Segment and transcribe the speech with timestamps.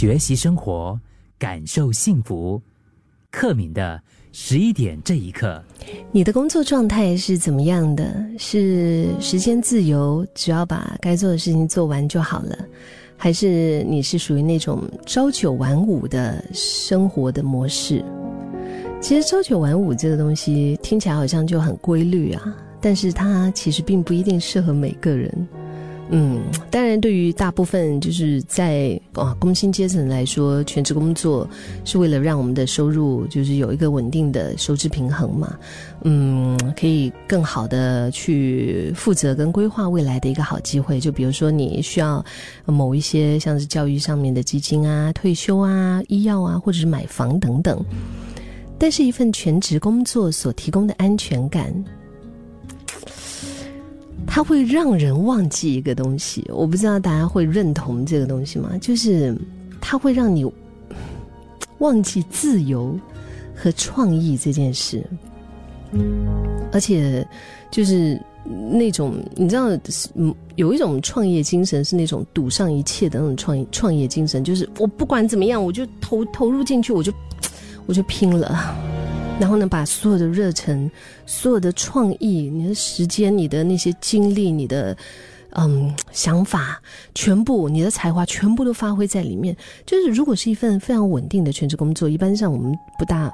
[0.00, 0.98] 学习生活，
[1.38, 2.58] 感受幸福。
[3.30, 4.00] 克敏的
[4.32, 5.62] 十一点这一刻，
[6.10, 8.10] 你的工作状态是怎么样的？
[8.38, 12.56] 是时间自由，只要把该做的事情做完就好了，
[13.14, 18.02] 还是你是属于那种朝九晚五的生活的模式？
[19.02, 25.46] 其实朝九晚五这个东西听起来好像就很规律啊，但是它其实并不一定适合每个人。
[26.12, 26.42] 嗯，
[26.72, 31.48] 当然，对于大部分就是在啊工薪阶层来说，全职工作
[31.84, 35.56] 是为了让我们的收入就是有一个稳定的收支平衡嘛。
[36.02, 40.98] 嗯，可以更好的去负责跟规划未来的一个好机会。
[40.98, 42.24] 就比如说，你需要
[42.66, 47.80] 某一些像是教育上面的基金啊、退休啊、医药啊，或者是买房等等。
[48.78, 51.72] 但是，一份全职工作所提供的安全感。
[54.32, 58.70] 它会让人忘记一个东西，我不知道大家会认同这个东西吗？
[58.80, 59.36] 就是
[59.80, 60.48] 它会让你
[61.78, 62.96] 忘记自由
[63.56, 65.04] 和创意这件事，
[66.70, 67.26] 而且
[67.72, 68.18] 就是
[68.70, 69.68] 那种你知道，
[70.14, 77.12] 嗯，有一种创业精神是那种赌上一切的那种创创业精神，就是我不管怎么样，我就投投入进去，我就
[77.84, 78.76] 我就拼了。
[79.40, 80.88] 然后呢，把所有的热忱、
[81.24, 84.94] 所有的创意、你的时间、你的那些精力、你的
[85.54, 86.80] 嗯想法，
[87.14, 89.56] 全部你的才华，全部都发挥在里面。
[89.86, 93.32] 就是如果是一份非常稳定的全职工作，一般上我们不大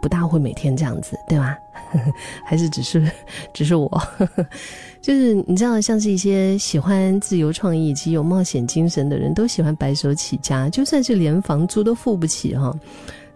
[0.00, 1.54] 不大会每天这样子，对吧？
[2.44, 3.08] 还是只是
[3.52, 4.02] 只是我，
[5.02, 12.74] 就是你知道，像是一些喜欢自由创意以及有冒险精神的人，都喜欢白手起家，就算是连房租都付不起哈。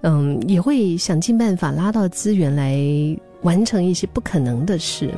[0.02, 2.78] 嗯，也会想尽办法拉到资源来
[3.42, 5.10] 完成一些不可能的事。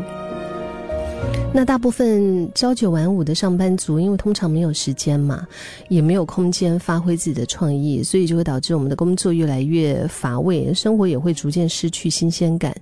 [1.55, 5.47] 那大部分朝九晚五的上班族，因为通常没有时间嘛，
[5.88, 12.75] 也没有空间发挥自己的创意，所以就会导致我们的工作越来越乏味，生活也会逐渐失去新鲜感。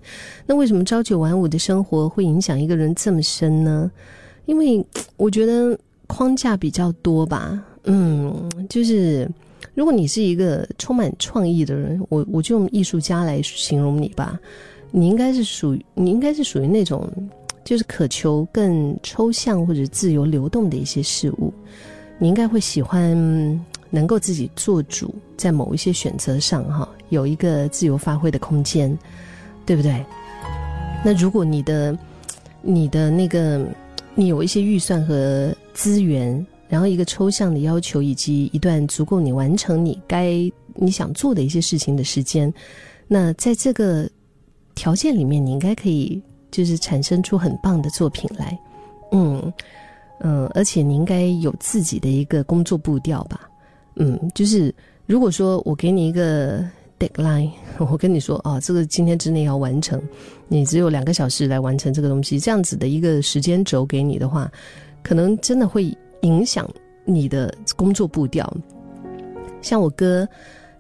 [0.47, 3.91] 那为什么朝九晚五的生活会影响一个人这么深呢？
[4.47, 4.83] 因为
[5.17, 7.63] 我觉得框架比较多吧。
[7.85, 9.29] 嗯，就是。
[9.75, 14.39] 如果你是一个充满创意的人，我我就用艺术家来形容你吧。
[14.91, 17.09] 你应该是属于，你应该是属于那种，
[17.65, 21.53] 就是渴求更抽象或者自由流动的一些事物。
[22.19, 23.17] 你应该会喜欢
[23.89, 28.99] 能够自己做主，在某一些选择上哈，有一个自由发挥的空间，
[29.65, 30.05] 对不对？
[31.05, 31.97] 那如果你的
[32.63, 33.65] 你的那个，
[34.15, 36.45] 你有一些预算和资源。
[36.71, 42.51] 然后一个抽象的要求，以及一段足够你完成你该你想做的一些事情的时间，
[43.09, 44.09] 那在这个
[44.77, 46.23] 条件里面，你应该可以
[46.53, 48.57] 就是产生出很棒的作品来，
[49.11, 49.53] 嗯
[50.21, 53.51] 嗯，而且你应该有自己的一个工作步调吧，
[53.97, 54.73] 嗯，就是
[55.07, 56.65] 如果说我给你一个
[57.01, 57.51] deadline，
[57.91, 60.01] 我跟你说哦，这个今天之内要完成，
[60.47, 64.49] 你只有两个小时来完成这个东西，这样子的一个时间轴给你的话，
[65.03, 65.93] 可能真的会。
[66.23, 66.69] 影响
[67.05, 68.53] 你的工作步调，
[69.63, 70.29] 像我哥，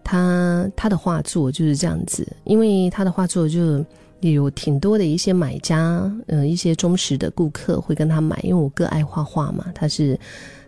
[0.05, 3.85] 他他的画作就是这样子，因为他的画作就
[4.21, 10.19] 有挺多的一些买家，嗯，一些忠实的顾客会跟他买，因为我哥爱画画嘛，他是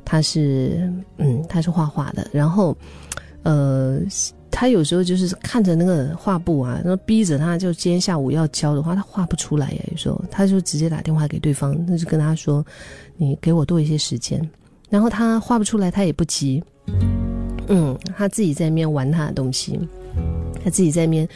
[0.04, 2.76] 他是嗯他是画画的，然后
[3.42, 4.00] 呃
[4.50, 10.22] 他有时候就是看着那个画布啊，然后逼着他就今天下午要交的话，他画不出来呀，有时候。
[10.30, 12.64] 他就直接打电话给对方，那就跟他说，
[13.16, 14.46] 你给我多一些时间。
[14.92, 16.62] 然后他画不出来，他也不急，
[17.68, 19.80] 嗯，他自己在那边玩他的东西，
[20.62, 21.26] 他自己在那边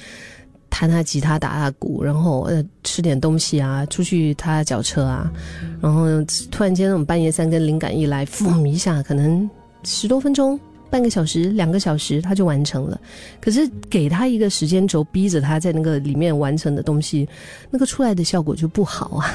[0.68, 5.32] 弹他吉他、打他鼓，然后呃吃点东西啊，出去踏脚车啊，
[5.80, 6.04] 然后
[6.50, 9.48] 突然间那种半夜三更灵感一来，嘣一下，可能
[9.84, 13.00] 十多分钟、半个小时、两个小时他就完成了。
[13.40, 17.26] 可是给他一个时间轴，逼着他在那个里面完成的东西，
[17.70, 19.32] 那个出来的效果就不好啊。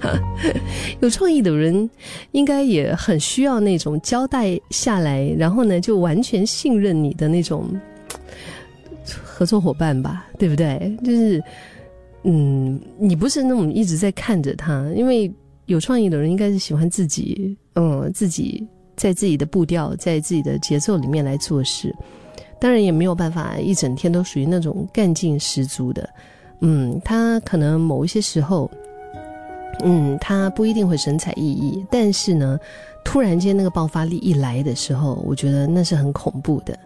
[1.00, 1.88] 有创意的人，
[2.32, 7.68] 应该也很需要那种交代下来，然后呢，就完全信任你的那种
[9.24, 10.96] 合作伙伴吧，对不对？
[11.04, 11.42] 就是，
[12.24, 15.32] 嗯，你不是那种一直在看着他，因为
[15.66, 18.66] 有创意的人应该是喜欢自己，嗯，自己
[18.96, 21.94] 在自己的步调，在自己的节奏里面来做事。
[22.60, 26.08] 当然，也没有办法一整天都属于那种干劲十足的，
[26.60, 28.70] 嗯，他可能某一些时候。
[29.84, 32.58] 嗯，他不一定会神采奕奕，但是呢，
[33.04, 36.78] 突然间那个爆发力一来的时候，我觉得那是很恐怖的。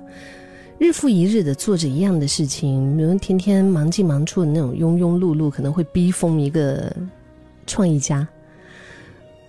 [0.78, 6.94] 日复一日的做着一样的事情，比如天天忙进忙出的那种庸庸碌碌，可能会逼疯一个
[7.66, 8.26] 创意家。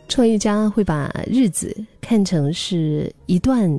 [0.07, 3.71] 创意家会把日子看成是一段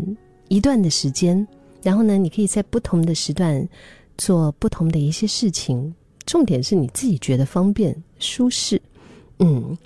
[0.48, 1.46] 一段的时间，
[1.82, 3.68] 然后呢，你可以在不同的时段
[4.16, 5.94] 做不同的一些事情。
[6.24, 8.80] 重点是你自己觉得方便舒适。
[9.42, 9.76] 嗯，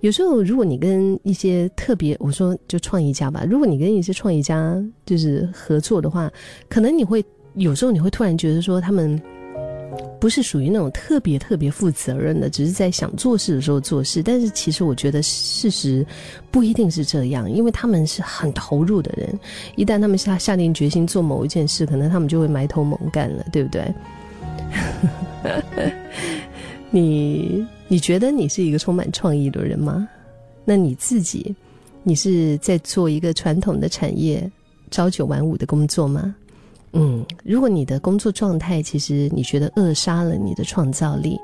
[0.00, 6.30] 有时候如果你跟一些特别，我说就创意家吧，如果你跟一些创意家就是合作的话，
[6.68, 7.24] 可能你会
[7.54, 9.20] 有时候你会突然觉得说他们。
[10.20, 14.20] 不是属于那种特别特别负责任的，只是在想做事的时候做事。
[14.20, 16.04] 但是其实我觉得事实
[16.50, 19.38] 不一定是这样，因为他们是很投入的人。
[19.76, 23.94] 一旦他们下下定决心做某一件事，可能他们就会埋头猛干了，对不对？
[26.90, 30.08] 你你觉得你是一个充满创意的人吗？
[30.64, 31.54] 那你自己，
[32.02, 34.50] 你是在做一个传统的产业
[34.90, 36.34] 朝九晚五的工作吗？
[36.94, 41.38] 嗯，如果你的工作状态其实你觉得扼杀了你的创造力，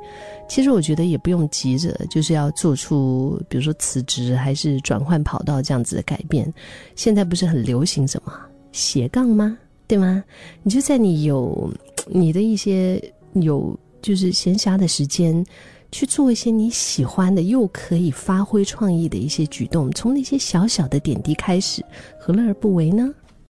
[0.48, 6.50] 其实我觉得也不用急着就是要做出，比如说辞职还是转换跑道这样子的改变。
[6.96, 8.32] 现在不是很流行什么
[8.72, 9.56] 斜杠吗？
[9.86, 10.24] 对吗？
[10.62, 11.70] 你就在你有
[12.06, 12.98] 你的一些
[13.34, 15.42] 有就是闲暇的时间，
[15.90, 21.82] 去做一些你喜欢的又可以发挥创意的一些举动，从那些小小的点滴开始，
[22.20, 23.14] 何乐而不为呢？